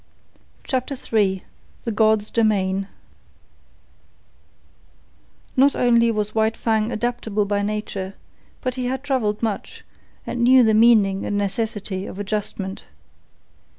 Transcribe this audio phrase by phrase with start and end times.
[0.63, 1.43] CHAPTER III
[1.83, 2.87] THE GOD'S DOMAIN
[5.55, 8.15] Not only was White Fang adaptable by nature,
[8.61, 9.83] but he had travelled much,
[10.25, 12.85] and knew the meaning and necessity of adjustment.